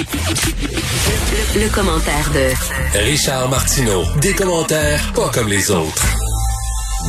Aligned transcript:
Le, 0.00 1.68
commentaire 1.74 2.30
de 2.32 2.98
Richard 3.00 3.50
Martineau. 3.50 4.02
Des 4.22 4.32
commentaires 4.32 5.12
pas 5.14 5.28
comme 5.28 5.48
les 5.48 5.70
autres. 5.70 6.06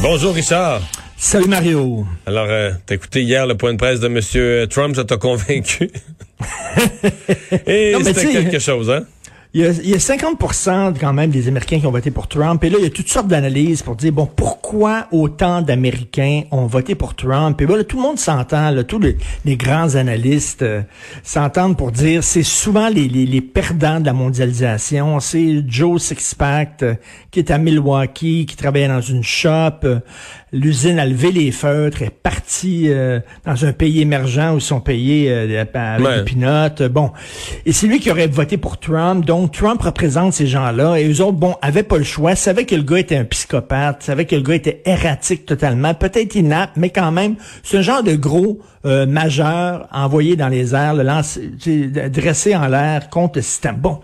Bonjour 0.01 0.33
Richard. 0.35 0.81
Salut 1.15 1.47
Mario. 1.47 2.05
Alors, 2.25 2.47
euh, 2.49 2.71
t'as 2.85 2.95
écouté 2.95 3.21
hier 3.21 3.47
le 3.47 3.55
point 3.55 3.71
de 3.71 3.77
presse 3.77 4.01
de 4.01 4.07
M. 4.07 4.67
Trump, 4.67 4.97
ça 4.97 5.05
t'a 5.05 5.15
convaincu? 5.15 5.89
Et 7.65 7.95
c'était 8.03 8.27
quelque 8.27 8.59
chose, 8.59 8.89
hein? 8.89 9.05
Il 9.53 9.59
y, 9.59 9.65
a, 9.65 9.71
il 9.71 9.89
y, 9.89 9.93
a, 9.93 9.97
50% 9.97 10.93
quand 10.97 11.11
même 11.11 11.29
des 11.29 11.49
Américains 11.49 11.81
qui 11.81 11.85
ont 11.85 11.91
voté 11.91 12.09
pour 12.09 12.29
Trump. 12.29 12.63
Et 12.63 12.69
là, 12.69 12.77
il 12.79 12.85
y 12.85 12.87
a 12.87 12.89
toutes 12.89 13.09
sortes 13.09 13.27
d'analyses 13.27 13.81
pour 13.81 13.97
dire, 13.97 14.13
bon, 14.13 14.25
pourquoi 14.25 15.07
autant 15.11 15.61
d'Américains 15.61 16.43
ont 16.51 16.67
voté 16.67 16.95
pour 16.95 17.15
Trump? 17.15 17.59
Et 17.59 17.65
voilà, 17.65 17.83
tout 17.83 17.97
le 17.97 18.01
monde 18.01 18.17
s'entend, 18.17 18.73
tous 18.87 18.99
les, 18.99 19.17
les, 19.43 19.57
grands 19.57 19.95
analystes 19.95 20.61
euh, 20.61 20.83
s'entendent 21.21 21.75
pour 21.75 21.91
dire, 21.91 22.23
c'est 22.23 22.43
souvent 22.43 22.87
les, 22.87 23.09
les, 23.09 23.25
les, 23.25 23.41
perdants 23.41 23.99
de 23.99 24.05
la 24.05 24.13
mondialisation. 24.13 25.19
C'est 25.19 25.65
Joe 25.67 26.01
Sixpack 26.01 26.83
euh, 26.83 26.95
qui 27.29 27.39
est 27.39 27.51
à 27.51 27.57
Milwaukee, 27.57 28.45
qui 28.45 28.55
travaillait 28.55 28.87
dans 28.87 29.01
une 29.01 29.23
shop. 29.23 29.83
Euh, 29.83 29.99
l'usine 30.53 30.97
a 30.97 31.05
levé 31.05 31.33
les 31.33 31.51
feutres, 31.51 32.03
est 32.03 32.09
partie 32.09 32.89
dans 33.45 33.65
un 33.65 33.71
pays 33.71 34.01
émergent 34.01 34.51
où 34.53 34.57
ils 34.57 34.61
sont 34.61 34.81
payés 34.81 35.31
avec 35.31 35.73
ouais. 35.73 36.17
des 36.17 36.23
pinottes. 36.25 36.83
Bon, 36.83 37.11
et 37.65 37.71
c'est 37.71 37.87
lui 37.87 38.01
qui 38.01 38.11
aurait 38.11 38.27
voté 38.27 38.57
pour 38.57 38.77
Trump. 38.77 39.23
Donc, 39.23 39.40
donc, 39.41 39.53
Trump 39.53 39.81
représente 39.81 40.33
ces 40.33 40.45
gens-là 40.45 40.97
et 40.97 41.11
eux 41.11 41.19
autres, 41.19 41.39
bon, 41.39 41.55
avaient 41.63 41.81
pas 41.81 41.97
le 41.97 42.03
choix, 42.03 42.35
savaient 42.35 42.65
que 42.65 42.75
le 42.75 42.83
gars 42.83 42.99
était 42.99 43.17
un 43.17 43.23
psychopathe, 43.23 44.03
savaient 44.03 44.25
que 44.25 44.35
le 44.35 44.43
gars 44.43 44.53
était 44.53 44.83
erratique 44.85 45.47
totalement, 45.47 45.95
peut-être 45.95 46.35
inapte, 46.35 46.77
mais 46.77 46.91
quand 46.91 47.11
même, 47.11 47.37
un 47.73 47.81
genre 47.81 48.03
de 48.03 48.15
gros 48.15 48.59
euh, 48.85 49.07
majeur 49.07 49.87
envoyé 49.91 50.35
dans 50.35 50.47
les 50.47 50.75
airs, 50.75 50.93
le 50.93 51.01
lancer, 51.01 51.49
dressé 52.11 52.55
en 52.55 52.67
l'air 52.67 53.09
contre 53.09 53.39
le 53.39 53.41
système. 53.41 53.77
Bon, 53.77 53.99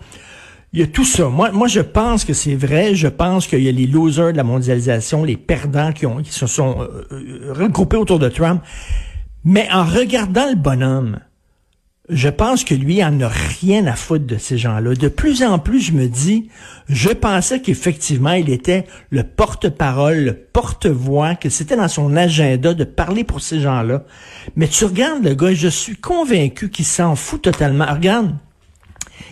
il 0.72 0.80
y 0.80 0.82
a 0.82 0.88
tout 0.88 1.04
ça. 1.04 1.28
Moi, 1.28 1.52
moi, 1.52 1.68
je 1.68 1.82
pense 1.82 2.24
que 2.24 2.32
c'est 2.32 2.56
vrai. 2.56 2.96
Je 2.96 3.06
pense 3.06 3.46
qu'il 3.46 3.62
y 3.62 3.68
a 3.68 3.72
les 3.72 3.86
losers 3.86 4.32
de 4.32 4.36
la 4.36 4.44
mondialisation, 4.44 5.22
les 5.22 5.36
perdants 5.36 5.92
qui, 5.92 6.04
ont, 6.04 6.16
qui 6.16 6.32
se 6.32 6.48
sont 6.48 6.80
euh, 6.80 7.06
euh, 7.12 7.52
regroupés 7.52 7.96
autour 7.96 8.18
de 8.18 8.28
Trump. 8.28 8.60
Mais 9.44 9.68
en 9.72 9.84
regardant 9.84 10.48
le 10.48 10.56
bonhomme, 10.56 11.20
je 12.08 12.28
pense 12.28 12.64
que 12.64 12.74
lui 12.74 13.04
en 13.04 13.20
a 13.20 13.28
rien 13.28 13.86
à 13.86 13.94
foutre 13.94 14.26
de 14.26 14.38
ces 14.38 14.56
gens-là. 14.56 14.94
De 14.94 15.08
plus 15.08 15.42
en 15.42 15.58
plus, 15.58 15.80
je 15.80 15.92
me 15.92 16.06
dis, 16.06 16.48
je 16.88 17.10
pensais 17.10 17.60
qu'effectivement, 17.60 18.32
il 18.32 18.50
était 18.50 18.86
le 19.10 19.24
porte-parole, 19.24 20.18
le 20.18 20.34
porte-voix, 20.34 21.34
que 21.34 21.50
c'était 21.50 21.76
dans 21.76 21.88
son 21.88 22.16
agenda 22.16 22.72
de 22.72 22.84
parler 22.84 23.24
pour 23.24 23.42
ces 23.42 23.60
gens-là. 23.60 24.04
Mais 24.56 24.68
tu 24.68 24.86
regardes 24.86 25.22
le 25.22 25.34
gars, 25.34 25.52
je 25.52 25.68
suis 25.68 25.96
convaincu 25.96 26.70
qu'il 26.70 26.86
s'en 26.86 27.14
fout 27.14 27.42
totalement. 27.42 27.86
Regarde, 27.86 28.34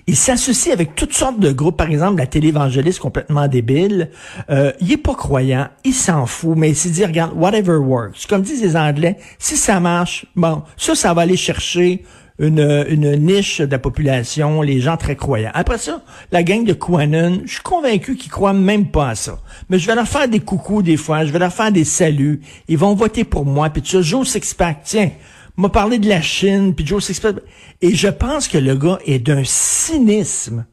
il 0.06 0.16
s'associe 0.16 0.72
avec 0.72 0.94
toutes 0.94 1.14
sortes 1.14 1.40
de 1.40 1.50
groupes, 1.52 1.76
par 1.76 1.90
exemple 1.90 2.18
la 2.18 2.26
télévangéliste 2.26 3.00
complètement 3.00 3.48
débile. 3.48 4.10
Euh, 4.50 4.72
il 4.80 4.92
est 4.92 4.98
pas 4.98 5.14
croyant, 5.14 5.68
il 5.84 5.94
s'en 5.94 6.26
fout, 6.26 6.56
mais 6.56 6.70
il 6.70 6.76
s'est 6.76 6.90
dit, 6.90 7.04
regarde, 7.04 7.32
whatever 7.34 7.76
works. 7.76 8.26
Comme 8.28 8.42
disent 8.42 8.62
les 8.62 8.76
Anglais, 8.76 9.16
si 9.38 9.56
ça 9.56 9.80
marche, 9.80 10.26
bon, 10.36 10.62
ça, 10.76 10.94
ça 10.94 11.14
va 11.14 11.22
aller 11.22 11.36
chercher 11.36 12.04
une, 12.38 13.16
niche 13.16 13.60
de 13.60 13.70
la 13.70 13.78
population, 13.78 14.60
les 14.62 14.80
gens 14.80 14.96
très 14.96 15.16
croyants. 15.16 15.50
Après 15.54 15.78
ça, 15.78 16.02
la 16.32 16.42
gang 16.42 16.64
de 16.64 16.74
Quanon, 16.74 17.42
je 17.44 17.52
suis 17.52 17.62
convaincu 17.62 18.16
qu'ils 18.16 18.30
croient 18.30 18.52
même 18.52 18.88
pas 18.88 19.10
à 19.10 19.14
ça. 19.14 19.38
Mais 19.70 19.78
je 19.78 19.86
vais 19.86 19.94
leur 19.94 20.06
faire 20.06 20.28
des 20.28 20.40
coucous 20.40 20.82
des 20.82 20.96
fois, 20.96 21.24
je 21.24 21.32
vais 21.32 21.38
leur 21.38 21.52
faire 21.52 21.72
des 21.72 21.84
saluts. 21.84 22.40
Ils 22.68 22.78
vont 22.78 22.94
voter 22.94 23.24
pour 23.24 23.46
moi. 23.46 23.70
Puis 23.70 23.82
tu 23.82 23.96
sais, 23.96 24.02
Joe 24.02 24.28
Sixpack, 24.28 24.82
tiens, 24.84 25.10
m'a 25.56 25.70
parlé 25.70 25.98
de 25.98 26.08
la 26.08 26.20
Chine, 26.20 26.74
puis 26.74 26.86
Joe 26.86 27.02
Sixpack. 27.02 27.36
Et 27.80 27.94
je 27.94 28.08
pense 28.08 28.48
que 28.48 28.58
le 28.58 28.74
gars 28.74 28.98
est 29.06 29.18
d'un 29.18 29.44
cynisme 29.44 30.66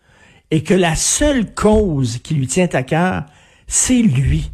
et 0.52 0.64
que 0.64 0.73
la 0.73 0.95
seule 0.95 1.53
cause 1.53 2.19
qui 2.22 2.34
lui 2.34 2.47
tient 2.47 2.69
à 2.73 2.84
cœur, 2.84 3.23
c'est 3.67 4.02
lui. 4.02 4.52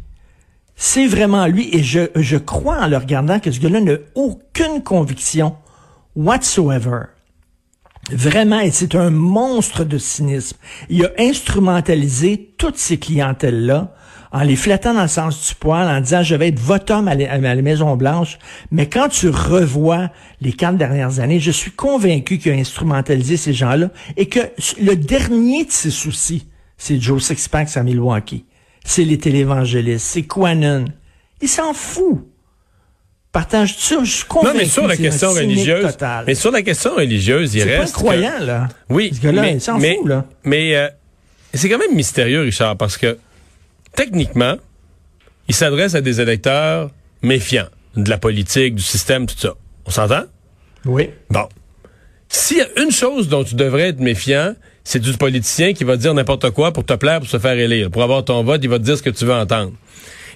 C'est 0.76 1.06
vraiment 1.06 1.46
lui. 1.46 1.68
Et 1.72 1.82
je, 1.82 2.02
je 2.14 2.36
crois 2.36 2.78
en 2.84 2.86
le 2.86 2.96
regardant 2.96 3.40
que 3.40 3.50
ce 3.50 3.60
gars-là 3.60 3.80
n'a 3.80 3.96
aucune 4.14 4.82
conviction 4.82 5.56
whatsoever. 6.16 7.02
Vraiment, 8.10 8.60
c'est 8.72 8.94
un 8.94 9.10
monstre 9.10 9.84
de 9.84 9.98
cynisme. 9.98 10.56
Il 10.88 11.04
a 11.04 11.10
instrumentalisé 11.18 12.54
toutes 12.58 12.78
ces 12.78 12.98
clientèles-là 12.98 13.94
en 14.32 14.42
les 14.42 14.56
flattant 14.56 14.94
dans 14.94 15.02
le 15.02 15.08
sens 15.08 15.48
du 15.48 15.54
poil, 15.56 15.88
en 15.88 16.00
disant 16.00 16.22
je 16.22 16.34
vais 16.34 16.48
être 16.48 16.60
votre 16.60 16.92
homme 16.94 17.08
à 17.08 17.14
la 17.14 17.62
Maison 17.62 17.96
Blanche. 17.96 18.38
Mais 18.70 18.88
quand 18.88 19.08
tu 19.08 19.28
revois 19.28 20.10
les 20.40 20.52
quatre 20.52 20.76
dernières 20.76 21.18
années, 21.20 21.40
je 21.40 21.50
suis 21.50 21.72
convaincu 21.72 22.38
qu'il 22.38 22.52
a 22.52 22.54
instrumentalisé 22.54 23.36
ces 23.36 23.52
gens-là 23.52 23.90
et 24.16 24.26
que 24.26 24.40
le 24.80 24.94
dernier 24.94 25.64
de 25.64 25.72
ses 25.72 25.90
soucis, 25.90 26.46
c'est 26.76 27.00
Joe 27.00 27.22
Sixpack 27.22 27.76
à 27.76 27.82
Milwaukee. 27.82 28.46
C'est 28.84 29.04
les 29.04 29.18
télévangélistes, 29.18 30.06
c'est 30.06 30.22
Quanon. 30.22 30.86
Il 31.42 31.48
s'en 31.48 31.74
fout 31.74 32.29
partage 33.32 33.76
ça. 33.76 34.02
Je 34.02 34.10
suis 34.10 34.24
convaincu. 34.24 34.54
Non, 34.54 34.62
mais 34.62 34.68
sur 34.68 34.86
la 34.86 34.96
question 34.96 35.30
religieuse. 35.30 35.96
Mais 36.26 36.34
sur 36.34 36.50
la 36.50 36.62
question 36.62 36.94
religieuse, 36.94 37.54
il 37.54 37.62
reste. 37.62 37.88
C'est 37.88 37.92
pas 37.92 37.98
croyant, 37.98 38.38
là. 38.40 38.68
Oui. 38.88 39.10
Ce 39.14 39.20
gars-là, 39.20 39.50
il 39.50 39.60
s'en 39.60 39.78
fout, 39.78 40.06
là. 40.06 40.24
Mais 40.44 40.76
euh, 40.76 40.88
c'est 41.54 41.68
quand 41.68 41.78
même 41.78 41.94
mystérieux, 41.94 42.42
Richard, 42.42 42.76
parce 42.76 42.96
que 42.96 43.18
techniquement, 43.94 44.56
il 45.48 45.54
s'adresse 45.54 45.94
à 45.94 46.00
des 46.00 46.20
électeurs 46.20 46.90
méfiants 47.22 47.68
de 47.96 48.08
la 48.08 48.18
politique, 48.18 48.74
du 48.76 48.82
système, 48.82 49.26
tout 49.26 49.38
ça. 49.38 49.54
On 49.86 49.90
s'entend? 49.90 50.24
Oui. 50.84 51.10
Bon. 51.28 51.48
S'il 52.28 52.58
y 52.58 52.60
a 52.60 52.68
une 52.80 52.92
chose 52.92 53.28
dont 53.28 53.42
tu 53.42 53.56
devrais 53.56 53.88
être 53.88 53.98
méfiant, 53.98 54.54
c'est 54.84 55.00
du 55.00 55.12
politicien 55.14 55.72
qui 55.72 55.82
va 55.82 55.96
dire 55.96 56.14
n'importe 56.14 56.50
quoi 56.50 56.72
pour 56.72 56.84
te 56.84 56.92
plaire, 56.94 57.18
pour 57.18 57.28
se 57.28 57.38
faire 57.38 57.58
élire. 57.58 57.90
Pour 57.90 58.02
avoir 58.02 58.24
ton 58.24 58.44
vote, 58.44 58.60
il 58.62 58.70
va 58.70 58.78
te 58.78 58.84
dire 58.84 58.96
ce 58.96 59.02
que 59.02 59.10
tu 59.10 59.24
veux 59.24 59.34
entendre. 59.34 59.72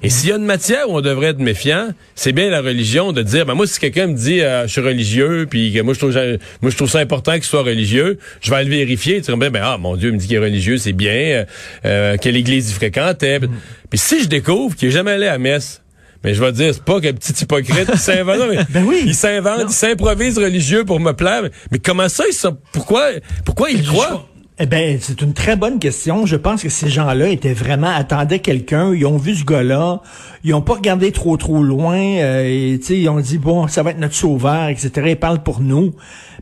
Et 0.03 0.11
s'il 0.11 0.31
y 0.31 0.33
a 0.33 0.37
une 0.37 0.45
matière 0.45 0.89
où 0.89 0.97
on 0.97 1.01
devrait 1.01 1.29
être 1.29 1.39
méfiant, 1.39 1.89
c'est 2.15 2.33
bien 2.33 2.51
la 2.51 2.61
religion 2.61 3.13
de 3.13 3.23
dire, 3.23 3.47
ben 3.47 3.55
moi 3.55 3.67
si 3.67 3.79
quelqu'un 3.79 4.09
me 4.09 4.15
dit 4.15 4.41
euh, 4.41 4.67
je 4.67 4.73
suis 4.73 4.81
religieux, 4.81 5.47
puis 5.49 5.73
que 5.73 5.81
moi 5.81 5.95
je 5.95 5.99
trouve 5.99 6.15
moi 6.63 6.71
je 6.71 6.77
trouve 6.77 6.91
ça 6.91 6.99
important 6.99 7.33
qu'il 7.33 7.45
soit 7.45 7.63
religieux, 7.63 8.19
je 8.41 8.51
vais 8.51 8.57
aller 8.57 8.71
le 8.71 8.77
vérifier. 8.77 9.23
Tu 9.23 9.35
ben, 9.37 9.51
ben 9.51 9.63
ah 9.63 9.79
mon 9.79 9.97
Dieu, 9.97 10.11
il 10.11 10.15
me 10.15 10.19
dit 10.19 10.27
qu'il 10.27 10.37
est 10.37 10.41
religieux, 10.41 10.79
c'est 10.79 10.93
bien. 10.93 11.13
Euh, 11.13 11.45
euh, 11.85 12.17
quelle 12.21 12.37
église 12.37 12.71
il 12.71 12.75
fréquentait. 12.75 13.41
Mm. 13.41 13.49
Puis 13.91 13.99
si 13.99 14.23
je 14.23 14.29
découvre 14.29 14.77
qu'il 14.77 14.89
est 14.89 14.93
jamais 14.93 15.13
allé 15.13 15.27
à 15.27 15.39
messe, 15.39 15.83
mais 16.23 16.31
ben, 16.31 16.37
je 16.37 16.41
vais 16.43 16.53
dire, 16.53 16.75
c'est 16.75 16.85
pas 16.85 17.01
qu'un 17.01 17.13
petit 17.13 17.35
hypocrite 17.43 17.91
qui 17.91 17.99
s'invente. 17.99 18.39
ben 18.71 18.85
oui. 18.85 19.03
Il 19.05 19.15
s'invente, 19.15 19.67
il 19.69 19.75
s'improvise 19.75 20.39
religieux 20.39 20.85
pour 20.85 20.99
me 20.99 21.13
plaire. 21.13 21.43
Mais 21.71 21.79
comment 21.79 22.09
ça, 22.09 22.25
il, 22.27 22.51
pourquoi, 22.73 23.11
pourquoi 23.45 23.71
il 23.71 23.83
croit? 23.85 24.27
Eh 24.61 24.67
ben, 24.67 24.99
c'est 25.01 25.21
une 25.21 25.33
très 25.33 25.57
bonne 25.57 25.81
question. 25.81 26.27
Je 26.27 26.37
pense 26.37 26.63
que 26.63 26.69
ces 26.69 26.89
gens-là 26.89 27.29
étaient 27.29 27.55
vraiment 27.55 27.93
attendaient 27.93 28.39
quelqu'un. 28.39 28.95
Ils 28.95 29.05
ont 29.05 29.17
vu 29.17 29.35
ce 29.35 29.45
gars-là. 29.45 30.01
Ils 30.45 30.55
ont 30.55 30.63
pas 30.63 30.75
regardé 30.75 31.11
trop 31.11 31.37
trop 31.37 31.61
loin. 31.61 31.97
Euh, 31.97 32.45
et 32.45 32.79
ils 32.89 33.09
ont 33.09 33.19
dit 33.19 33.39
bon, 33.39 33.67
ça 33.67 33.83
va 33.83 33.91
être 33.91 33.99
notre 33.99 34.15
sauveur, 34.15 34.69
etc. 34.69 34.91
Ils 35.09 35.17
parlent 35.17 35.43
pour 35.43 35.61
nous. 35.61 35.93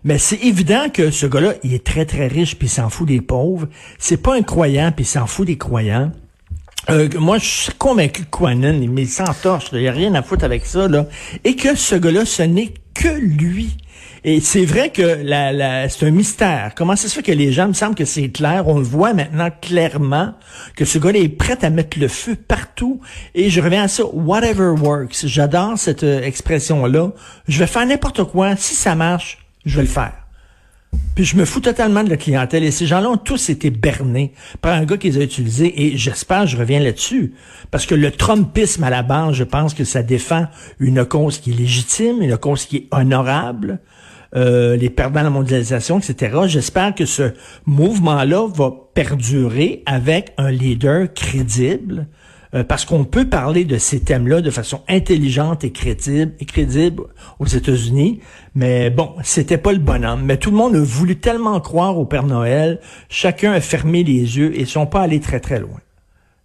Mais 0.04 0.18
c'est 0.18 0.42
évident 0.44 0.90
que 0.92 1.10
ce 1.10 1.24
gars-là, 1.24 1.54
il 1.62 1.72
est 1.72 1.84
très 1.84 2.04
très 2.04 2.26
riche 2.26 2.58
puis 2.58 2.66
il 2.66 2.70
s'en 2.70 2.90
fout 2.90 3.08
des 3.08 3.22
pauvres. 3.22 3.66
C'est 3.98 4.18
pas 4.18 4.36
un 4.36 4.42
croyant 4.42 4.92
puis 4.94 5.06
il 5.06 5.08
s'en 5.08 5.26
fout 5.26 5.46
des 5.46 5.56
croyants. 5.56 6.12
Euh, 6.90 7.08
moi, 7.18 7.38
je 7.38 7.46
suis 7.46 7.72
convaincu 7.78 8.24
que 8.24 8.30
Quanon, 8.30 8.78
il 8.82 9.08
s'entorche. 9.08 9.70
Il 9.72 9.78
n'y 9.78 9.88
a 9.88 9.92
rien 9.92 10.14
à 10.14 10.22
foutre 10.22 10.44
avec 10.44 10.66
ça. 10.66 10.86
Là. 10.86 11.06
Et 11.44 11.56
que 11.56 11.74
ce 11.74 11.94
gars-là, 11.94 12.26
ce 12.26 12.42
n'est 12.42 12.74
que 12.92 13.08
lui. 13.08 13.70
Et 14.24 14.40
c'est 14.40 14.64
vrai 14.64 14.90
que 14.90 15.02
la, 15.02 15.52
la, 15.52 15.88
c'est 15.88 16.06
un 16.06 16.12
mystère. 16.12 16.74
Comment 16.76 16.94
ça 16.94 17.08
se 17.08 17.14
fait 17.14 17.24
que 17.24 17.32
les 17.32 17.50
gens, 17.50 17.66
me 17.66 17.72
semble 17.72 17.96
que 17.96 18.04
c'est 18.04 18.28
clair, 18.28 18.68
on 18.68 18.78
le 18.78 18.84
voit 18.84 19.14
maintenant 19.14 19.48
clairement, 19.60 20.34
que 20.76 20.84
ce 20.84 20.98
gars-là 20.98 21.18
est 21.18 21.28
prêt 21.28 21.58
à 21.62 21.70
mettre 21.70 21.98
le 21.98 22.06
feu 22.06 22.36
partout. 22.36 23.00
Et 23.34 23.50
je 23.50 23.60
reviens 23.60 23.82
à 23.82 23.88
ça, 23.88 24.04
whatever 24.12 24.74
works. 24.80 25.26
J'adore 25.26 25.76
cette 25.76 26.04
euh, 26.04 26.22
expression-là. 26.22 27.10
Je 27.48 27.58
vais 27.58 27.66
faire 27.66 27.84
n'importe 27.84 28.22
quoi. 28.24 28.54
Si 28.54 28.76
ça 28.76 28.94
marche, 28.94 29.38
je 29.64 29.74
vais 29.74 29.82
le 29.82 29.88
faire. 29.88 30.12
Puis 31.14 31.24
je 31.24 31.36
me 31.36 31.44
fous 31.44 31.60
totalement 31.60 32.04
de 32.04 32.10
la 32.10 32.16
clientèle. 32.16 32.62
Et 32.62 32.70
ces 32.70 32.86
gens-là 32.86 33.10
ont 33.10 33.16
tous 33.16 33.50
été 33.50 33.70
bernés 33.70 34.32
par 34.60 34.74
un 34.74 34.84
gars 34.84 34.96
qui 34.96 35.10
les 35.10 35.18
a 35.18 35.24
utilisés. 35.24 35.84
Et 35.84 35.96
j'espère, 35.96 36.46
je 36.46 36.56
reviens 36.56 36.80
là-dessus. 36.80 37.34
Parce 37.70 37.86
que 37.86 37.94
le 37.94 38.10
Trumpisme 38.10 38.84
à 38.84 38.90
la 38.90 39.02
base, 39.02 39.34
je 39.34 39.44
pense 39.44 39.74
que 39.74 39.84
ça 39.84 40.02
défend 40.02 40.46
une 40.78 41.04
cause 41.04 41.38
qui 41.38 41.50
est 41.50 41.54
légitime, 41.54 42.22
une 42.22 42.36
cause 42.36 42.66
qui 42.66 42.76
est 42.76 42.88
honorable. 42.92 43.80
Euh, 44.34 44.76
les 44.76 44.88
perdants 44.88 45.20
de 45.20 45.24
la 45.24 45.30
mondialisation, 45.30 45.98
etc. 45.98 46.38
J'espère 46.46 46.94
que 46.94 47.04
ce 47.04 47.32
mouvement-là 47.66 48.48
va 48.48 48.72
perdurer 48.94 49.82
avec 49.84 50.32
un 50.38 50.50
leader 50.50 51.12
crédible, 51.12 52.06
euh, 52.54 52.64
parce 52.64 52.86
qu'on 52.86 53.04
peut 53.04 53.28
parler 53.28 53.66
de 53.66 53.76
ces 53.76 54.00
thèmes-là 54.00 54.40
de 54.40 54.50
façon 54.50 54.80
intelligente 54.88 55.64
et 55.64 55.70
crédible, 55.70 56.32
et 56.40 56.46
crédible 56.46 57.02
aux 57.40 57.46
États-Unis, 57.46 58.20
mais 58.54 58.88
bon, 58.88 59.12
c'était 59.22 59.58
pas 59.58 59.72
le 59.72 59.78
bonhomme. 59.78 60.22
Mais 60.24 60.38
tout 60.38 60.50
le 60.50 60.56
monde 60.56 60.76
a 60.76 60.80
voulu 60.80 61.16
tellement 61.16 61.60
croire 61.60 61.98
au 61.98 62.06
Père 62.06 62.26
Noël, 62.26 62.80
chacun 63.10 63.52
a 63.52 63.60
fermé 63.60 64.02
les 64.02 64.38
yeux 64.38 64.58
et 64.58 64.64
sont 64.64 64.86
pas 64.86 65.02
allés 65.02 65.20
très 65.20 65.40
très 65.40 65.60
loin. 65.60 65.80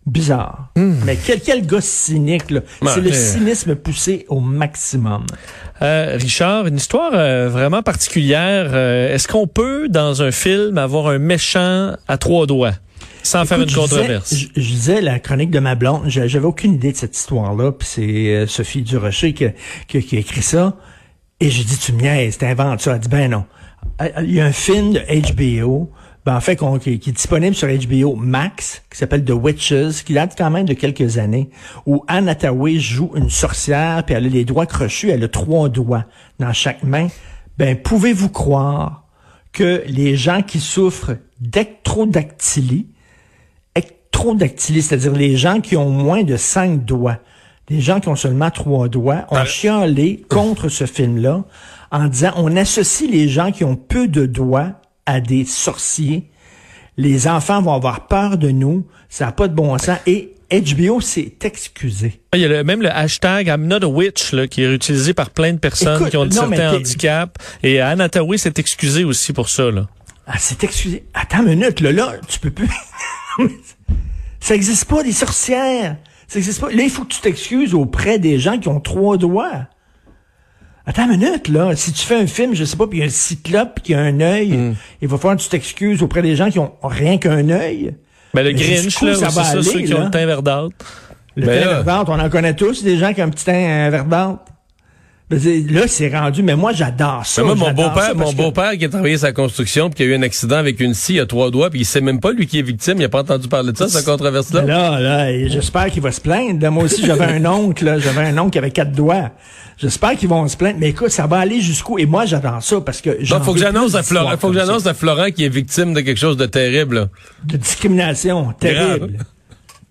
Bizarre. 0.08 0.70
Mais 0.78 1.18
quel, 1.18 1.42
quel 1.42 1.68
gars 1.68 1.82
cynique, 1.82 2.50
là. 2.50 2.62
Ouais, 2.82 2.92
c'est 2.94 3.02
le 3.02 3.12
cynisme 3.12 3.76
poussé 3.76 4.26
au 4.30 4.40
maximum. 4.40 5.26
Euh, 5.82 6.16
Richard, 6.18 6.66
une 6.68 6.78
histoire 6.78 7.12
euh, 7.14 7.50
vraiment 7.50 7.84
particulière. 7.84 8.70
Euh, 8.74 9.14
Est-ce 9.14 9.28
qu'on 9.28 9.48
peut, 9.48 9.90
dans 9.90 10.22
un 10.24 10.32
film, 10.32 10.78
avoir 10.78 11.08
un 11.08 11.18
méchant 11.20 11.94
à 12.08 12.18
trois 12.18 12.46
doigts, 12.48 12.72
sans 13.22 13.44
faire 13.46 13.60
une 13.62 13.70
controverse? 13.72 14.34
Je, 14.34 14.48
je 14.56 14.68
disais 14.70 15.02
la 15.02 15.20
chronique 15.20 15.52
de 15.52 15.60
ma 15.60 15.76
blonde, 15.76 16.04
j'a- 16.08 16.26
j'avais 16.28 16.46
aucune 16.48 16.76
idée 16.76 16.94
de 16.94 16.98
cette 16.98 17.16
histoire-là, 17.18 17.74
puis 17.74 17.88
c'est 17.92 18.46
Sophie 18.48 18.84
Durocher 18.84 19.34
qui, 19.34 19.44
a- 19.46 19.54
qui, 19.90 19.98
a- 19.98 20.02
qui 20.02 20.16
a 20.16 20.20
écrit 20.20 20.42
ça. 20.42 20.78
Et 21.42 21.50
j'ai 21.50 21.66
dit, 21.66 21.78
tu 21.78 21.92
me 21.92 22.02
niaises, 22.02 22.38
t'inventes 22.38 22.80
ça. 22.80 22.94
Elle 22.94 23.00
dit, 23.02 23.10
ben 23.10 23.30
non. 23.30 23.44
Il 24.24 24.34
y 24.34 24.40
a 24.40 24.46
un 24.46 24.52
film 24.54 24.94
de 24.94 25.02
HBO, 25.62 25.92
ben 26.28 26.36
en 26.36 26.42
fait, 26.42 26.58
qui, 26.58 27.00
qui 27.00 27.10
est 27.12 27.14
disponible 27.14 27.56
sur 27.56 27.70
HBO 27.70 28.18
Max, 28.18 28.84
qui 28.92 28.98
s'appelle 28.98 29.24
The 29.24 29.32
Witches, 29.32 30.04
qui 30.04 30.14
date 30.14 30.36
quand 30.38 30.50
même 30.50 30.66
de 30.66 30.74
quelques 30.74 31.20
années, 31.20 31.50
où 31.86 32.04
Anne 32.10 32.28
Hathaway 32.28 32.80
joue 32.80 33.14
une 33.16 33.30
sorcière, 33.30 34.04
puis 34.04 34.14
elle 34.14 34.26
a 34.26 34.28
les 34.28 34.44
doigts 34.44 34.66
crochus, 34.66 35.10
elle 35.10 35.24
a 35.24 35.30
trois 35.30 35.70
doigts 35.70 36.04
dans 36.38 36.52
chaque 36.52 36.84
main. 36.84 37.08
Ben, 37.58 37.82
pouvez-vous 37.82 38.28
croire 38.28 39.06
que 39.54 39.84
les 39.88 40.18
gens 40.18 40.42
qui 40.42 40.60
souffrent 40.60 41.16
d'ectrodactylie, 41.40 42.88
ectrodactylie, 43.74 44.82
c'est-à-dire 44.82 45.14
les 45.14 45.38
gens 45.38 45.62
qui 45.62 45.78
ont 45.78 45.90
moins 45.90 46.24
de 46.24 46.36
cinq 46.36 46.84
doigts, 46.84 47.20
les 47.70 47.80
gens 47.80 48.02
qui 48.02 48.10
ont 48.10 48.18
seulement 48.18 48.52
trois 48.52 48.90
doigts, 48.90 49.28
ont 49.32 49.46
chialé 49.46 50.26
contre 50.28 50.68
ce 50.68 50.88
film-là 50.88 51.46
en 51.90 52.08
disant 52.10 52.34
on 52.36 52.54
associe 52.58 53.10
les 53.10 53.30
gens 53.30 53.54
qui 53.54 53.64
ont 53.64 53.78
peu 53.78 54.10
de 54.10 54.26
doigts 54.26 54.74
à 55.08 55.20
des 55.20 55.44
sorciers. 55.46 56.30
Les 56.98 57.28
enfants 57.28 57.62
vont 57.62 57.74
avoir 57.74 58.08
peur 58.08 58.38
de 58.38 58.52
nous, 58.52 58.86
ça 59.10 59.26
n'a 59.26 59.32
pas 59.32 59.48
de 59.48 59.56
bon 59.56 59.76
sens. 59.80 59.98
Et 60.06 60.34
HBO 60.52 61.02
s'est 61.02 61.34
excusé. 61.42 62.22
Il 62.34 62.40
y 62.40 62.46
a 62.46 62.48
le- 62.48 62.64
même 62.64 62.82
le 62.82 62.90
hashtag 62.92 63.48
I'm 63.48 63.68
not 63.68 63.84
a 63.84 63.88
witch 63.88 64.32
là, 64.32 64.48
qui 64.48 64.64
est 64.64 64.74
utilisé 64.74 65.14
par 65.14 65.30
plein 65.32 65.54
de 65.54 65.58
personnes 65.58 65.96
Écoute, 65.96 66.10
qui 66.12 66.18
ont 66.18 66.26
non, 66.26 66.32
certains 66.32 66.76
handicaps. 66.76 67.34
Et 67.64 67.82
Hathaway 67.82 68.38
s'est 68.38 68.54
excusée 68.58 69.04
aussi 69.04 69.34
pour 69.34 69.50
ça. 69.50 69.72
Là. 69.72 69.88
Ah, 70.26 70.38
c'est 70.40 70.64
excusé. 70.64 71.06
Attends 71.14 71.44
une 71.44 71.60
minute, 71.60 71.80
là, 71.82 71.92
là, 71.92 72.14
tu 72.28 72.40
peux 72.40 72.52
plus. 72.52 72.70
ça 74.40 74.56
existe 74.56 74.86
pas, 74.86 75.04
des 75.04 75.12
sorcières. 75.12 75.98
Ça 76.28 76.40
existe 76.40 76.60
pas. 76.60 76.70
Là, 76.70 76.84
il 76.84 76.90
faut 76.90 77.04
que 77.04 77.14
tu 77.14 77.22
t'excuses 77.22 77.74
auprès 77.74 78.20
des 78.20 78.40
gens 78.40 78.58
qui 78.58 78.68
ont 78.68 78.80
trois 78.80 79.18
doigts. 79.18 79.68
Attends 80.88 81.04
une 81.12 81.20
minute, 81.20 81.50
là. 81.50 81.76
Si 81.76 81.92
tu 81.92 82.06
fais 82.06 82.16
un 82.16 82.28
film, 82.28 82.56
je 82.56 82.64
sais 82.64 82.78
pas, 82.78 82.88
puis 82.88 83.00
il 83.00 83.02
y 83.02 83.04
a 83.04 83.08
un 83.08 83.12
cyclope 83.12 83.80
y 83.88 83.94
a 83.94 84.00
un 84.00 84.20
œil, 84.22 84.54
Hmm. 84.54 84.76
il 85.02 85.08
va 85.10 85.18
falloir 85.18 85.36
que 85.38 85.42
tu 85.44 85.50
t'excuses 85.50 86.02
auprès 86.02 86.22
des 86.22 86.36
gens 86.38 86.50
qui 86.50 86.60
ont 86.60 86.72
rien 86.82 87.18
qu'un 87.18 87.50
œil. 87.50 87.94
Ben, 88.34 88.44
le 88.44 88.54
Mais 88.54 88.60
Grinch, 88.60 89.02
là, 89.02 89.14
ça 89.16 89.30
c'est 89.30 89.36
va 89.36 89.44
ça, 89.44 89.50
aller, 89.52 89.64
ceux 89.64 89.82
qui 89.82 89.94
ont 89.94 90.06
le 90.06 90.10
teint 90.12 90.26
verdâtre. 90.26 90.72
Le 91.36 91.46
Ben 91.46 91.60
teint 91.62 91.66
là- 91.70 91.74
verdâtre, 91.84 92.12
on 92.12 92.20
en 92.20 92.30
connaît 92.30 92.56
tous, 92.56 92.84
des 92.84 92.98
gens 92.98 93.14
qui 93.14 93.22
ont 93.22 93.26
un 93.26 93.30
petit 93.30 93.46
teint 93.46 93.54
euh, 93.54 93.90
verdâtre. 93.92 94.40
Là, 95.30 95.88
c'est 95.88 96.08
rendu, 96.08 96.42
mais 96.42 96.56
moi, 96.56 96.72
j'adore 96.72 97.26
ça. 97.26 97.42
Mais 97.42 97.48
moi, 97.54 97.56
mon 97.56 97.72
beau-père, 97.74 98.16
mon 98.16 98.32
que- 98.32 98.36
beau-père 98.38 98.78
qui 98.78 98.86
a 98.86 98.90
travaillé 98.90 99.18
sa 99.18 99.34
construction, 99.34 99.90
puis 99.90 99.98
qui 99.98 100.04
a 100.04 100.06
eu 100.06 100.16
un 100.16 100.22
accident 100.22 100.56
avec 100.56 100.80
une 100.80 100.94
scie 100.94 101.20
à 101.20 101.26
trois 101.26 101.52
doigts, 101.52 101.70
puis 101.70 101.82
il 101.82 101.86
sait 101.86 102.00
même 102.00 102.22
pas 102.22 102.32
lui 102.32 102.48
qui 102.48 102.60
est 102.60 102.62
victime, 102.62 102.96
il 103.00 103.04
a 103.04 103.10
pas 103.10 103.20
entendu 103.24 103.50
parler 103.50 103.74
de 103.74 103.78
ça, 103.78 103.90
cette 103.90 104.06
controverse-là. 104.06 104.62
Là, 104.62 105.00
là, 105.02 105.48
j'espère 105.50 105.88
qu'il 105.88 106.02
va 106.02 106.14
se 106.14 106.22
plaindre. 106.22 106.72
Moi 106.72 106.86
aussi, 106.86 107.06
j'avais 107.06 107.26
un 107.26 107.46
oncle, 107.46 107.84
là, 107.84 108.00
j'avais 108.00 108.22
un 108.22 108.38
oncle 108.38 108.52
qui 108.52 108.58
avait 108.58 108.72
quatre 108.72 108.94
doigts. 108.94 109.32
J'espère 109.78 110.16
qu'ils 110.16 110.30
vont 110.30 110.48
se 110.48 110.56
plaindre. 110.56 110.78
Mais 110.80 110.90
écoute, 110.92 111.10
ça 111.10 111.28
va 111.28 111.40
aller 111.40 111.60
jusqu'où? 111.60 112.00
Et 112.00 112.06
moi, 112.06 112.26
j'adore 112.26 112.64
ça 112.64 112.80
parce 112.80 113.02
que 113.02 113.10
Donc, 113.30 113.44
faut 113.44 113.54
que 113.54 113.60
j'annonce 113.60 113.96
à 113.96 114.04
Florent, 114.04 114.38
faut 114.40 114.48
que 114.52 114.56
j'annonce 114.58 114.88
à 114.88 114.94
Florent 114.94 115.30
qui 115.36 115.44
est 115.44 115.50
victime 115.50 115.94
de 115.94 116.00
quelque 116.00 116.18
chose 116.20 116.38
de 116.38 116.46
terrible, 116.46 116.96
là. 116.96 117.10
De 117.44 117.58
discrimination 117.58 118.54
terrible. 118.58 119.08
Grave. 119.12 119.26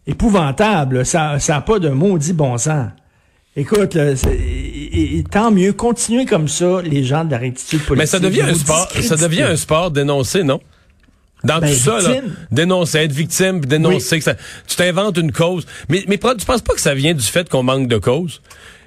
Épouvantable. 0.06 1.04
Ça 1.04 1.36
n'a 1.48 1.60
pas 1.60 1.78
de 1.78 1.90
maudit 1.90 2.32
bon 2.32 2.56
sens. 2.56 2.86
Écoute, 3.58 3.94
là, 3.94 4.14
c'est- 4.16 4.28
et- 4.96 5.18
et 5.18 5.22
tant 5.24 5.50
mieux. 5.50 5.72
Continuez 5.72 6.24
comme 6.26 6.48
ça, 6.48 6.80
les 6.82 7.04
gens 7.04 7.24
de 7.24 7.30
la 7.30 7.38
rectitude 7.38 7.80
politique. 7.80 7.98
Mais 7.98 8.06
ça 8.06 8.18
devient 8.18 8.42
un 8.42 8.54
sport, 8.54 8.88
ça 9.00 9.16
devient 9.16 9.42
un 9.42 9.56
sport 9.56 9.90
dénoncé, 9.90 10.42
non? 10.42 10.60
Dans 11.44 11.60
Ben, 11.60 11.68
tout 11.70 11.76
ça, 11.76 12.00
là, 12.00 12.20
dénoncer, 12.50 12.98
être 12.98 13.12
victime, 13.12 13.60
puis 13.60 13.68
dénoncer 13.68 14.18
que 14.18 14.24
ça, 14.24 14.34
tu 14.66 14.74
t'inventes 14.74 15.18
une 15.18 15.32
cause. 15.32 15.66
Mais, 15.88 16.04
mais 16.08 16.18
tu 16.18 16.46
penses 16.46 16.62
pas 16.62 16.74
que 16.74 16.80
ça 16.80 16.94
vient 16.94 17.14
du 17.14 17.22
fait 17.22 17.48
qu'on 17.48 17.62
manque 17.62 17.88
de 17.88 17.98
cause? 17.98 18.40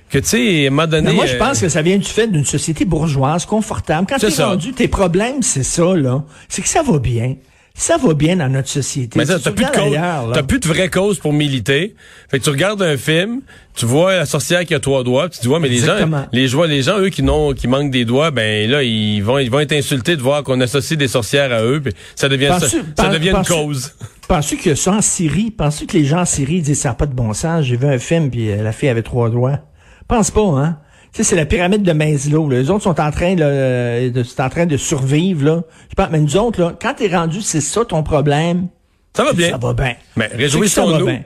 Que, 0.10 0.18
tu 0.18 0.26
sais, 0.26 0.64
à 0.66 0.68
un 0.68 0.70
moment 0.72 0.88
donné... 0.88 1.10
Mais 1.10 1.14
moi, 1.14 1.26
je 1.28 1.36
euh, 1.36 1.38
pense 1.38 1.60
que 1.62 1.70
ça 1.70 1.84
vient 1.84 1.98
du 1.98 2.08
fait 2.08 2.26
d'une 2.28 2.44
société 2.44 2.84
bourgeoise, 2.84 3.46
confortable. 3.46 4.08
Quand 4.10 4.18
t'es 4.18 4.44
rendu, 4.44 4.74
tes 4.74 4.88
problèmes, 4.88 5.44
c'est 5.44 5.64
ça, 5.64 5.96
là. 5.96 6.24
C'est 6.50 6.64
que 6.64 6.68
ça 6.68 6.82
va 6.82 6.98
bien. 6.98 7.36
Ça 7.76 7.98
va 7.98 8.14
bien 8.14 8.36
dans 8.36 8.50
notre 8.50 8.68
société. 8.68 9.18
Mais 9.18 9.26
ça, 9.26 9.40
t'as 9.40 9.52
plus 9.52 9.64
de 9.66 9.70
cause, 9.72 10.34
t'as 10.34 10.44
plus 10.44 10.60
de 10.60 10.68
vraie 10.68 10.90
cause 10.90 11.18
pour 11.20 11.32
militer. 11.32 11.96
Fait 12.30 12.40
que 12.40 12.44
tu 12.44 12.50
regardes 12.50 12.82
un 12.82 12.98
film, 12.98 13.42
tu 13.74 13.86
vois 13.86 14.16
la 14.18 14.26
sorcière 14.26 14.66
qui 14.66 14.76
a 14.76 14.82
trois 14.82 15.04
doigts, 15.04 15.30
puis 15.30 15.40
tu 15.40 15.48
dis 15.48 15.54
ouais, 15.54 15.60
mais 15.60 15.70
les 15.70 15.78
gens, 15.78 15.94
Exactement. 15.94 16.26
les 16.34 16.82
gens 16.82 17.00
eux 17.00 17.10
qui 17.10 17.24
n'ont, 17.24 17.54
qui 17.54 17.68
manquent 17.68 17.92
des 17.92 18.04
doigts, 18.04 18.32
ben 18.32 18.70
là 18.70 18.84
ils 18.84 19.22
vont, 19.22 19.40
ils 19.40 19.50
vont 19.50 19.62
être 19.62 19.72
insultés 19.72 20.18
de 20.18 20.22
voir 20.22 20.44
qu'on 20.44 20.60
associe 20.60 20.98
des 20.98 21.08
sorcières 21.08 21.54
à 21.54 21.64
eux, 21.64 21.80
puis 21.82 21.94
ça 22.16 22.28
devient, 22.28 22.58
ça, 22.60 22.68
ça 22.68 23.08
devient 23.10 23.30
une 23.30 23.46
cause. 23.46 23.94
Penses-tu 24.28 24.58
que 24.58 24.76
ça 24.76 24.92
en 24.92 25.02
Syrie? 25.02 25.50
Penses-tu 25.50 25.88
que 25.88 25.98
les 25.98 26.06
gens 26.06 26.20
en 26.20 26.26
Syrie 26.26 26.62
disent 26.62 26.82
ça 26.82 26.90
n'a 26.90 26.96
pas 26.96 27.06
de 27.06 27.14
bon 27.14 27.34
sens? 27.34 27.66
J'ai 27.66 27.78
vu 27.78 27.88
un 27.88 27.98
film 27.98 28.30
puis 28.30 28.52
euh, 28.52 28.62
la 28.62 28.74
fille 28.74 28.90
avait 28.90 29.02
trois 29.02 29.30
doigts? 29.30 29.60
Pense 30.08 30.32
pas, 30.32 30.42
hein? 30.42 30.78
Tu 31.12 31.18
sais, 31.18 31.30
c'est 31.30 31.36
la 31.36 31.46
pyramide 31.46 31.84
de 31.84 31.92
Maslow. 31.92 32.50
Là. 32.50 32.60
Les 32.60 32.70
autres 32.70 32.84
sont 32.84 33.00
en 33.00 33.12
train 33.12 33.36
là, 33.36 33.46
euh, 33.46 34.12
de, 34.12 34.24
sont 34.24 34.42
en 34.42 34.50
train 34.50 34.66
de 34.66 34.78
survivre. 34.78 35.46
Là. 35.46 35.62
Je 35.90 35.96
pense, 35.96 36.10
mais 36.12 36.20
nous 36.20 36.38
autres, 36.38 36.62
là, 36.62 36.74
quand 36.80 36.94
t'es 36.94 37.08
rendu, 37.08 37.42
c'est 37.42 37.62
ça 37.62 37.84
ton 37.84 38.04
problème. 38.04 38.68
Ça 39.16 39.24
va 39.24 39.34
bien. 39.34 39.50
Ça 39.50 39.58
va 39.58 39.74
bien. 39.74 39.96
Mais 40.16 40.30
ça 40.30 40.38
réjouissons-nous. 40.38 41.06
bien? 41.06 41.24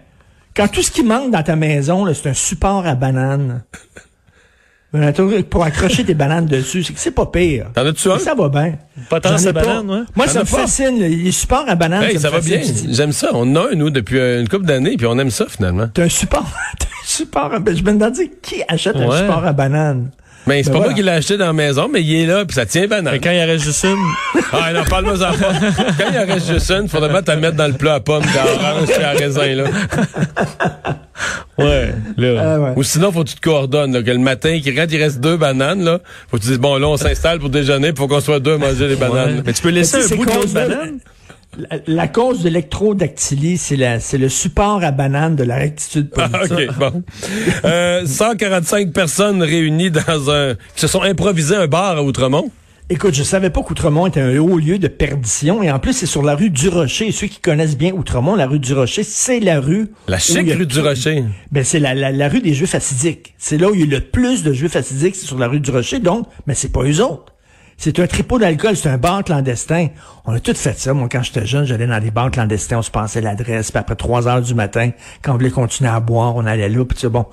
Quand 0.56 0.68
tout 0.68 0.82
ce 0.82 0.92
qui 0.92 1.04
manque 1.04 1.32
dans 1.32 1.44
ta 1.44 1.56
maison, 1.56 2.12
c'est 2.14 2.30
un 2.30 2.34
support 2.34 2.86
à 2.86 2.96
banane. 2.96 3.64
Un 4.96 5.12
truc 5.12 5.50
Pour 5.50 5.64
accrocher 5.64 6.04
tes 6.04 6.14
bananes 6.14 6.46
dessus, 6.46 6.84
c'est 6.84 6.94
que 6.94 7.00
c'est 7.00 7.10
pas 7.10 7.26
pire. 7.26 7.72
T'en 7.74 7.84
as-tu 7.84 8.12
un? 8.12 8.20
Ça 8.20 8.36
va 8.36 8.48
bien. 8.48 8.78
Pas 9.10 9.20
tant 9.20 9.36
pas. 9.36 9.52
bananes, 9.52 9.90
ouais? 9.90 10.02
Moi, 10.16 10.28
ça 10.28 10.42
me 10.42 10.46
fascine. 10.46 11.00
Les 11.00 11.32
supports 11.32 11.66
à 11.68 11.74
bananes, 11.74 12.04
Hey, 12.04 12.20
ça 12.20 12.30
me 12.30 12.36
va 12.36 12.42
bien. 12.42 12.62
J'aime 12.90 13.12
ça. 13.12 13.32
On 13.34 13.52
en 13.52 13.56
a 13.56 13.72
un, 13.72 13.76
nous, 13.76 13.90
depuis 13.90 14.20
une 14.20 14.48
couple 14.48 14.66
d'années, 14.66 14.96
puis 14.96 15.08
on 15.08 15.18
aime 15.18 15.32
ça, 15.32 15.48
finalement. 15.50 15.88
T'as 15.92 16.04
un 16.04 16.10
support, 16.10 16.46
support 17.14 17.54
à 17.54 17.60
banane. 17.60 17.78
Je 17.78 17.84
me 17.84 17.92
demande 17.98 18.14
qui 18.42 18.64
achète 18.68 18.96
un 18.96 19.18
support 19.18 19.46
à 19.46 19.54
banane? 19.54 20.10
Mais 20.46 20.62
c'est 20.62 20.70
Ben 20.70 20.74
pas 20.74 20.78
voilà. 20.80 20.92
moi 20.92 20.98
qui 20.98 21.04
l'ai 21.04 21.12
acheté 21.12 21.38
dans 21.38 21.46
la 21.48 21.54
maison, 21.54 21.88
mais 21.92 22.02
il 22.02 22.14
est 22.16 22.26
là, 22.26 22.44
puis 22.44 22.54
ça 22.54 22.66
tient 22.66 22.86
banane. 22.86 23.14
Mais 23.14 23.20
quand 23.20 23.32
il 23.32 23.42
en 23.42 23.46
reste 23.46 23.64
juste 23.64 23.86
une, 23.86 24.42
Ah, 24.52 24.74
non, 24.74 24.84
parle-moi 24.84 25.16
en 25.16 25.34
pas. 25.38 25.54
Quand 25.98 26.10
il 26.12 26.20
en 26.20 26.26
reste 26.34 26.48
juste 26.52 26.70
une, 26.72 26.90
faudrait 26.90 27.22
te 27.22 27.32
la 27.32 27.38
mettre 27.38 27.56
dans 27.56 27.68
le 27.68 27.74
plat 27.74 27.96
à 27.96 28.00
pommes, 28.02 28.24
à 28.24 28.46
orange, 28.46 28.88
puis 28.90 29.04
à 29.04 29.12
raisin, 29.12 29.56
là. 29.56 29.64
ouais, 31.58 31.94
là. 32.18 32.42
Ah 32.44 32.60
ouais. 32.60 32.74
Ou 32.76 32.84
sinon, 32.84 33.12
faut 33.12 33.24
que 33.24 33.30
tu 33.30 33.36
te 33.36 33.42
coordonnes, 33.42 33.94
là, 33.94 34.04
que 34.04 34.12
le 34.12 34.18
matin, 34.20 34.60
quand 34.64 34.86
il 34.90 35.02
reste 35.02 35.20
deux 35.22 35.38
bananes, 35.38 35.84
là, 35.84 36.00
faut 36.30 36.38
que 36.38 36.42
tu 36.42 36.50
dises, 36.50 36.60
bon, 36.60 36.78
là, 36.78 36.88
on 36.88 36.98
s'installe 36.98 37.40
pour 37.40 37.50
déjeuner, 37.50 37.94
puis 37.94 38.02
faut 38.02 38.08
qu'on 38.08 38.20
soit 38.20 38.40
deux 38.40 38.56
à 38.56 38.58
manger 38.58 38.88
les 38.90 38.96
bananes. 38.96 39.38
Ouais. 39.38 39.44
Mais 39.46 39.54
tu 39.54 39.62
peux 39.62 39.70
laisser 39.70 39.98
Mais 39.98 40.14
un 40.14 40.16
bout 40.18 40.26
de 40.26 40.32
c'est 40.32 40.54
La, 41.58 41.78
la 41.86 42.08
cause 42.08 42.40
de 42.40 42.50
l'électrodactylie, 42.50 43.58
c'est 43.58 43.76
la, 43.76 44.00
c'est 44.00 44.18
le 44.18 44.30
support 44.30 44.84
à 44.84 44.92
banane 44.92 45.36
de 45.36 45.44
la 45.44 45.56
rectitude 45.56 46.10
Ah, 46.18 46.30
politique. 46.30 46.70
OK, 46.72 46.78
bon. 46.80 47.04
Euh, 47.66 48.06
145 48.06 48.92
personnes 48.92 49.42
réunies 49.42 49.92
dans 49.92 50.30
un... 50.32 50.56
qui 50.56 50.82
se 50.82 50.88
sont 50.88 51.02
improvisées 51.02 51.56
un 51.56 51.68
bar 51.68 51.98
à 51.98 52.04
Outremont. 52.04 52.52
Écoute, 52.90 53.14
je 53.16 53.24
savais 53.24 53.50
pas 53.50 53.62
qu'Outremont 53.64 54.08
était 54.08 54.20
un 54.20 54.38
haut 54.40 54.58
lieu 54.58 54.78
de 54.78 54.90
perdition. 54.90 55.64
Et 55.64 55.72
en 55.72 55.80
plus, 55.80 55.94
c'est 55.94 56.06
sur 56.06 56.22
la 56.22 56.36
rue 56.36 56.50
du 56.50 56.68
Rocher. 56.68 57.12
Ceux 57.12 57.28
qui 57.28 57.40
connaissent 57.40 57.78
bien 57.78 57.94
Outremont, 57.94 58.36
la 58.36 58.46
rue 58.46 58.60
du 58.60 58.74
Rocher, 58.74 59.04
c'est 59.04 59.40
la 59.40 59.62
rue... 59.62 59.88
La 60.08 60.20
chic 60.20 60.52
rue 60.52 60.66
du 60.66 60.80
Rocher. 60.82 61.24
Ben, 61.52 61.64
c'est 61.64 61.80
la, 61.80 61.96
la, 61.96 62.12
la 62.12 62.28
rue 62.28 62.42
des 62.42 62.54
Juifs 62.54 62.76
assidiques. 62.76 63.34
C'est 63.38 63.58
là 63.58 63.70
où 63.72 63.74
il 63.74 63.80
y 63.80 63.84
a 63.84 63.86
le 63.86 64.02
plus 64.02 64.44
de 64.44 64.52
Juifs 64.52 64.76
assidiques, 64.76 65.16
c'est 65.16 65.26
sur 65.26 65.40
la 65.40 65.48
rue 65.48 65.62
du 65.62 65.72
Rocher. 65.72 66.00
Donc, 66.00 66.28
mais 66.46 66.56
c'est 66.56 66.72
pas 66.72 66.84
eux 66.84 67.02
autres. 67.02 67.33
C'est 67.86 68.00
un 68.00 68.08
tripot 68.08 68.40
d'alcool, 68.40 68.78
c'est 68.78 68.88
un 68.88 68.98
bar 68.98 69.26
clandestin. 69.26 69.90
On 70.24 70.32
a 70.32 70.40
tout 70.40 70.54
fait 70.54 70.80
ça. 70.80 70.94
Moi, 70.94 71.10
quand 71.12 71.22
j'étais 71.22 71.46
jeune, 71.46 71.66
j'allais 71.66 71.86
dans 71.86 72.00
des 72.00 72.12
bars 72.12 72.32
clandestins, 72.32 72.78
on 72.78 72.82
se 72.82 72.90
passait 72.90 73.20
l'adresse, 73.20 73.72
puis 73.72 73.78
après 73.78 73.98
3 73.98 74.26
heures 74.26 74.42
du 74.42 74.56
matin, 74.56 74.92
quand 75.22 75.34
on 75.34 75.36
voulait 75.36 75.50
continuer 75.50 75.90
à 75.90 76.00
boire, 76.00 76.34
on 76.38 76.46
allait 76.46 76.70
là, 76.70 76.86
puis 76.86 76.98
c'est 76.98 77.10
bon. 77.10 77.26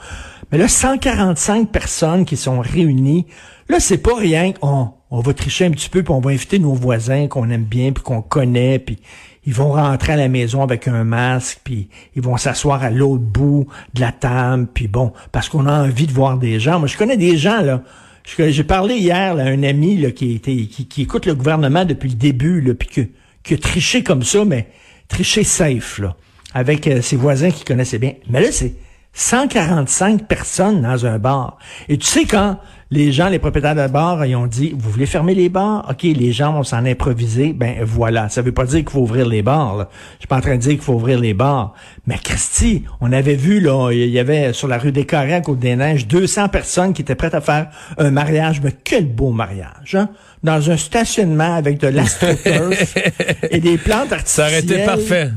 Mais 0.50 0.58
là, 0.58 0.66
145 0.66 1.70
personnes 1.70 2.24
qui 2.24 2.36
sont 2.36 2.58
réunies, 2.58 3.28
là, 3.68 3.78
c'est 3.78 3.98
pas 3.98 4.16
rien. 4.16 4.52
On, 4.60 4.88
on 5.12 5.20
va 5.20 5.34
tricher 5.34 5.66
un 5.66 5.70
petit 5.70 5.88
peu, 5.88 6.02
puis 6.02 6.12
on 6.12 6.18
va 6.18 6.32
inviter 6.32 6.58
nos 6.58 6.74
voisins 6.74 7.28
qu'on 7.28 7.48
aime 7.48 7.62
bien, 7.62 7.92
puis 7.92 8.02
qu'on 8.02 8.20
connaît, 8.20 8.80
puis 8.80 8.98
ils 9.46 9.54
vont 9.54 9.70
rentrer 9.70 10.14
à 10.14 10.16
la 10.16 10.26
maison 10.26 10.64
avec 10.64 10.88
un 10.88 11.04
masque, 11.04 11.60
puis 11.62 11.90
ils 12.16 12.22
vont 12.22 12.36
s'asseoir 12.36 12.82
à 12.82 12.90
l'autre 12.90 13.22
bout 13.22 13.68
de 13.94 14.00
la 14.00 14.10
table, 14.10 14.66
puis 14.74 14.88
bon, 14.88 15.12
parce 15.30 15.48
qu'on 15.48 15.66
a 15.66 15.84
envie 15.84 16.08
de 16.08 16.12
voir 16.12 16.38
des 16.38 16.58
gens. 16.58 16.80
Moi, 16.80 16.88
je 16.88 16.98
connais 16.98 17.16
des 17.16 17.36
gens, 17.36 17.60
là. 17.60 17.84
J'ai 18.24 18.64
parlé 18.64 18.96
hier 18.96 19.36
à 19.36 19.40
un 19.40 19.62
ami 19.62 19.96
là, 19.96 20.10
qui, 20.10 20.34
était, 20.34 20.54
qui, 20.66 21.02
écoute 21.02 21.26
le 21.26 21.34
gouvernement 21.34 21.84
depuis 21.84 22.08
le 22.08 22.14
début, 22.14 22.74
puis 22.74 22.88
que, 22.88 23.00
qui 23.42 23.54
a 23.54 23.58
triché 23.58 24.02
comme 24.02 24.22
ça, 24.22 24.44
mais 24.44 24.68
triché 25.08 25.42
safe, 25.44 25.98
là, 25.98 26.16
avec 26.54 26.86
euh, 26.86 27.02
ses 27.02 27.16
voisins 27.16 27.50
qui 27.50 27.64
connaissaient 27.64 27.98
bien. 27.98 28.14
Mais 28.28 28.40
là, 28.40 28.52
c'est 28.52 28.74
145 29.12 30.28
personnes 30.28 30.82
dans 30.82 31.06
un 31.06 31.18
bar. 31.18 31.58
Et 31.88 31.98
tu 31.98 32.06
sais, 32.06 32.24
quand 32.24 32.58
Les 32.92 33.12
gens, 33.12 33.28
les 33.28 33.38
propriétaires 33.38 33.76
de 33.76 33.86
bars, 33.86 34.26
ils 34.26 34.34
ont 34.34 34.48
dit, 34.48 34.74
vous 34.76 34.90
voulez 34.90 35.06
fermer 35.06 35.32
les 35.32 35.48
bars? 35.48 35.86
OK, 35.88 36.02
les 36.02 36.32
gens 36.32 36.52
vont 36.52 36.64
s'en 36.64 36.84
improviser. 36.84 37.52
Ben 37.52 37.76
voilà. 37.84 38.28
Ça 38.28 38.42
veut 38.42 38.50
pas 38.50 38.64
dire 38.64 38.80
qu'il 38.80 38.90
faut 38.90 39.02
ouvrir 39.02 39.28
les 39.28 39.42
bars. 39.42 39.76
Là. 39.76 39.88
Je 40.14 40.22
suis 40.22 40.26
pas 40.26 40.38
en 40.38 40.40
train 40.40 40.56
de 40.56 40.60
dire 40.60 40.72
qu'il 40.72 40.80
faut 40.80 40.94
ouvrir 40.94 41.20
les 41.20 41.32
bars. 41.32 41.72
Mais 42.08 42.18
Christy, 42.18 42.82
on 43.00 43.12
avait 43.12 43.36
vu, 43.36 43.60
là, 43.60 43.92
il 43.92 44.10
y 44.10 44.18
avait 44.18 44.52
sur 44.52 44.66
la 44.66 44.76
rue 44.76 44.90
des 44.90 45.06
Carrés 45.06 45.34
à 45.34 45.40
Côte-des-Neiges, 45.40 46.08
200 46.08 46.48
personnes 46.48 46.92
qui 46.92 47.02
étaient 47.02 47.14
prêtes 47.14 47.36
à 47.36 47.40
faire 47.40 47.68
un 47.96 48.10
mariage. 48.10 48.60
Mais 48.60 48.74
quel 48.82 49.06
beau 49.06 49.30
mariage, 49.30 49.94
hein? 49.94 50.08
Dans 50.42 50.70
un 50.70 50.76
stationnement 50.76 51.54
avec 51.54 51.78
de 51.78 51.86
l'astroturf 51.86 52.96
et 53.50 53.60
des 53.60 53.78
plantes 53.78 54.12
artificielles. 54.12 54.24
Ça 54.26 54.46
aurait 54.46 54.60
été 54.60 54.84
parfait. 54.84 55.30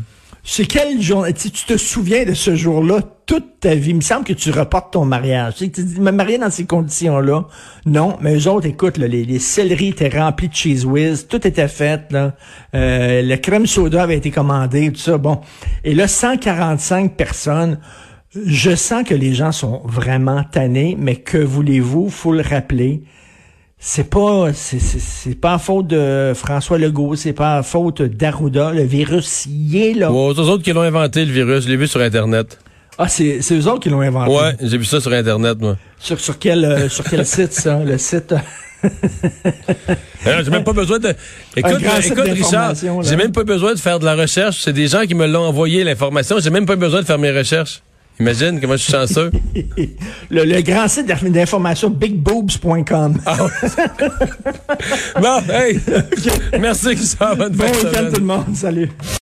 C'est 0.45 0.65
quel 0.65 1.01
jour, 1.01 1.25
tu, 1.27 1.51
tu 1.51 1.65
te 1.65 1.77
souviens 1.77 2.25
de 2.25 2.33
ce 2.33 2.53
jour-là 2.53 3.00
toute 3.25 3.62
ta 3.62 3.75
vie? 3.75 3.91
Il 3.91 3.95
me 3.95 4.01
semble 4.01 4.25
que 4.25 4.33
tu 4.33 4.51
reportes 4.51 4.91
ton 4.91 5.05
mariage. 5.05 5.55
Tu, 5.55 5.69
dis, 5.69 6.01
me 6.01 6.12
marier 6.12 6.38
dans 6.38 6.50
ces 6.50 6.65
conditions-là? 6.65 7.47
Non, 7.85 8.17
mais 8.19 8.35
eux 8.35 8.50
autres, 8.50 8.67
écoute, 8.67 8.97
là, 8.97 9.07
les, 9.07 9.23
les 9.23 9.59
étaient 9.88 10.09
remplis 10.09 10.50
de 10.50 10.53
cheese 10.53 10.85
whiz, 10.85 11.27
tout 11.29 11.47
était 11.47 11.69
fait, 11.69 12.12
là. 12.12 12.35
Euh, 12.75 13.21
le 13.21 13.38
crème 13.38 13.65
soda 13.65 14.03
avait 14.03 14.17
été 14.17 14.31
commandé, 14.31 14.91
tout 14.91 15.00
ça. 15.00 15.17
Bon. 15.17 15.39
Et 15.85 15.93
là, 15.93 16.09
145 16.09 17.15
personnes. 17.15 17.79
Je 18.35 18.75
sens 18.75 19.03
que 19.03 19.13
les 19.13 19.33
gens 19.33 19.53
sont 19.53 19.81
vraiment 19.85 20.43
tannés, 20.43 20.97
mais 21.00 21.15
que 21.15 21.38
voulez-vous? 21.38 22.09
Faut 22.09 22.33
le 22.33 22.41
rappeler 22.41 23.03
c'est 23.86 24.10
pas 24.10 24.54
c'est, 24.54 24.80
c'est, 24.80 25.36
pas 25.36 25.56
à 25.56 25.60
faute 25.60 25.88
de 25.88 26.32
François 26.34 26.78
Legault, 26.78 27.18
c'est 27.18 27.34
pas 27.34 27.58
à 27.58 27.63
faute 27.63 28.02
d'Arruda. 28.02 28.72
Le 28.72 28.84
virus 28.84 29.46
y 29.46 29.78
est 29.78 29.94
là. 29.94 30.10
Ouais, 30.10 30.32
c'est 30.34 30.42
eux 30.42 30.46
autres 30.46 30.63
qui 30.63 30.72
l'ont 30.72 30.84
inventé, 30.84 31.25
le 31.25 31.34
virus. 31.34 31.66
Je 31.66 31.70
l'ai 31.70 31.75
vu 31.75 31.86
sur 31.86 32.00
Internet. 32.00 32.58
Ah, 32.98 33.10
c'est, 33.10 33.42
c'est 33.42 33.56
eux 33.56 33.68
autres 33.68 33.82
qui 33.82 33.90
l'ont 33.90 34.00
inventé. 34.00 34.32
Ouais, 34.32 34.56
j'ai 34.62 34.78
vu 34.78 34.86
ça 34.86 35.02
sur 35.02 35.12
Internet, 35.12 35.58
moi. 35.60 35.75
Sur, 36.00 36.18
sur 36.18 36.40
quel 36.40 36.63
euh, 36.63 36.88
sur 36.88 37.04
quel 37.04 37.25
site 37.25 37.52
ça? 37.52 37.84
Le 37.84 37.98
site? 37.98 38.34
J'ai 40.25 40.50
même 40.50 40.63
pas 40.63 40.74
besoin 40.74 41.00
de. 41.00 41.13
Écoute, 41.56 41.82
écoute 42.06 42.20
Richard, 42.25 42.74
j'ai 42.75 43.16
même 43.16 43.32
pas 43.32 43.46
besoin 43.46 43.74
de 43.74 43.80
faire 43.80 43.98
de 43.98 44.04
la 44.04 44.16
recherche. 44.16 44.62
C'est 44.62 44.74
des 44.74 44.88
gens 44.88 45.04
qui 45.06 45.16
me 45.16 45.25
l'ont 45.25 45.48
envoyé 45.48 45.86
l'information. 45.86 46.38
J'ai 46.40 46.50
même 46.50 46.66
pas 46.66 46.75
besoin 46.75 47.02
de 47.02 47.06
faire 47.06 47.18
mes 47.18 47.32
recherches. 47.32 47.82
Imagine 48.20 48.62
comment 48.62 48.77
je 48.77 48.84
suis 48.84 48.91
chanceux. 48.91 49.32
le, 50.29 50.43
le, 50.43 50.62
grand 50.62 50.88
site 50.88 51.08
d'information 51.08 51.89
bigboobs.com. 51.89 53.20
Ah 53.25 53.38
bon, 55.20 55.41
hey! 55.51 55.79
Merci, 56.60 56.89
Richard. 56.89 57.36
Bonne 57.36 57.53
bon 57.53 57.65
week-end 57.65 58.10
tout 58.13 58.20
le 58.20 58.25
monde. 58.25 58.55
Salut. 58.55 58.89